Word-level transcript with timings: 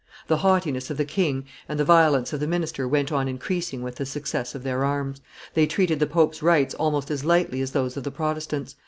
The 0.29 0.37
haughtiness 0.37 0.89
of 0.89 0.97
the 0.97 1.05
king 1.05 1.45
and 1.69 1.79
the 1.79 1.85
violence 1.85 2.33
of 2.33 2.39
the 2.39 2.47
minister 2.47 2.87
went 2.87 3.11
on 3.11 3.27
increasing 3.27 3.83
with 3.83 3.97
the 3.97 4.05
success 4.07 4.55
of 4.55 4.63
their 4.63 4.83
arms; 4.83 5.21
they 5.53 5.67
treated 5.67 5.99
the 5.99 6.07
pope's 6.07 6.41
rights 6.41 6.73
almost 6.73 7.11
as 7.11 7.23
lightly 7.23 7.61
as 7.61 7.69
those 7.73 7.95
of 7.95 8.03
the 8.03 8.09
Protestants. 8.09 8.77